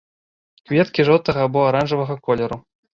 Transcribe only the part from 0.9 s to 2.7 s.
жоўтага або аранжавага колеру.